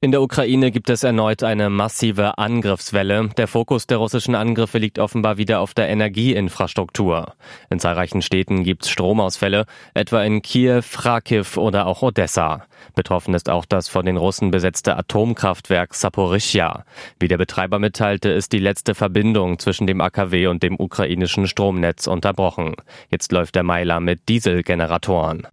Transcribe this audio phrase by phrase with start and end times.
[0.00, 3.30] In der Ukraine gibt es erneut eine massive Angriffswelle.
[3.36, 7.34] Der Fokus der russischen Angriffe liegt offenbar wieder auf der Energieinfrastruktur.
[7.68, 12.62] In zahlreichen Städten gibt es Stromausfälle, etwa in Kiew, Kharkiv oder auch Odessa.
[12.94, 16.84] Betroffen ist auch das von den Russen besetzte Atomkraftwerk Saporischja.
[17.18, 22.06] Wie der Betreiber mitteilte, ist die letzte Verbindung zwischen dem AKW und dem ukrainischen Stromnetz
[22.06, 22.76] unterbrochen.
[23.10, 25.48] Jetzt läuft der Meiler mit Dieselgeneratoren.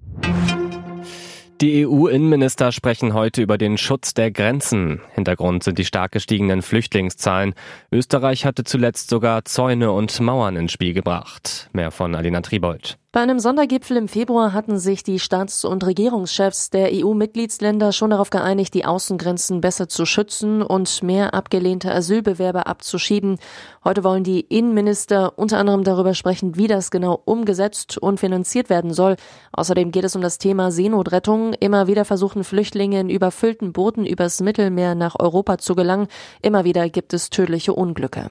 [1.65, 5.01] Die EU-Innenminister sprechen heute über den Schutz der Grenzen.
[5.15, 7.55] Hintergrund sind die stark gestiegenen Flüchtlingszahlen.
[7.91, 11.71] Österreich hatte zuletzt sogar Zäune und Mauern ins Spiel gebracht.
[11.73, 12.99] Mehr von Alina Tribold.
[13.15, 18.29] Bei einem Sondergipfel im Februar hatten sich die Staats- und Regierungschefs der EU-Mitgliedsländer schon darauf
[18.29, 23.37] geeinigt, die Außengrenzen besser zu schützen und mehr abgelehnte Asylbewerber abzuschieben.
[23.85, 28.93] Heute wollen die Innenminister unter anderem darüber sprechen, wie das genau umgesetzt und finanziert werden
[28.93, 29.15] soll.
[29.53, 31.53] Außerdem geht es um das Thema Seenotrettung.
[31.53, 36.09] Immer wieder versuchen Flüchtlinge in überfüllten Booten übers Mittelmeer nach Europa zu gelangen.
[36.41, 38.29] Immer wieder gibt es tödliche Unglücke.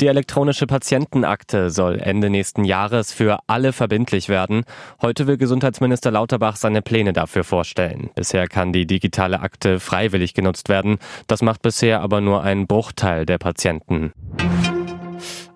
[0.00, 4.62] Die elektronische Patientenakte soll Ende nächsten Jahres für alle verbindlich werden.
[5.02, 8.10] Heute will Gesundheitsminister Lauterbach seine Pläne dafür vorstellen.
[8.14, 10.98] Bisher kann die digitale Akte freiwillig genutzt werden.
[11.26, 14.12] Das macht bisher aber nur ein Bruchteil der Patienten.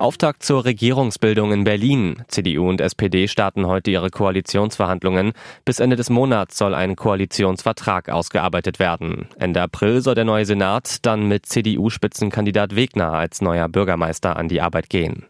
[0.03, 2.25] Auftakt zur Regierungsbildung in Berlin.
[2.27, 5.33] CDU und SPD starten heute ihre Koalitionsverhandlungen.
[5.65, 9.29] Bis Ende des Monats soll ein Koalitionsvertrag ausgearbeitet werden.
[9.39, 14.61] Ende April soll der neue Senat dann mit CDU-Spitzenkandidat Wegner als neuer Bürgermeister an die
[14.61, 15.25] Arbeit gehen.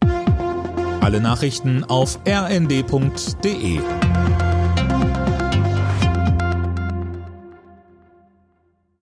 [1.02, 3.80] Alle Nachrichten auf rnd.de